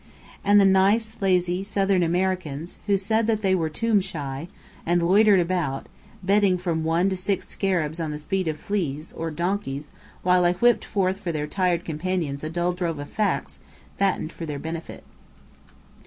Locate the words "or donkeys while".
9.13-10.43